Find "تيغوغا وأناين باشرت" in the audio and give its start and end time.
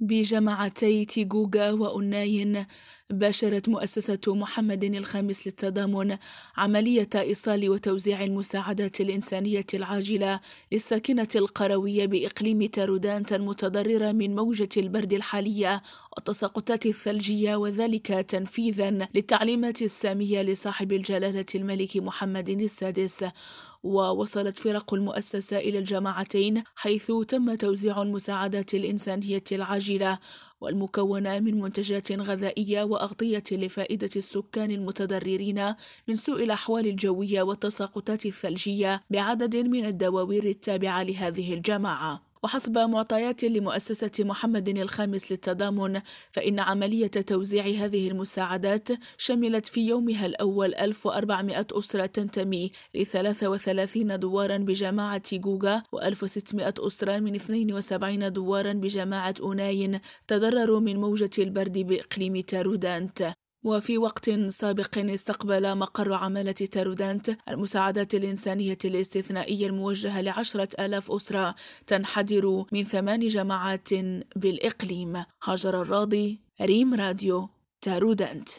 1.04-3.68